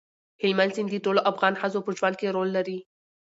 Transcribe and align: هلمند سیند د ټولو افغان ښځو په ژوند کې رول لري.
هلمند 0.43 0.71
سیند 0.75 0.89
د 0.91 0.95
ټولو 1.05 1.19
افغان 1.31 1.53
ښځو 1.61 1.79
په 1.85 1.91
ژوند 1.97 2.15
کې 2.19 2.33
رول 2.35 2.49
لري. 2.57 2.77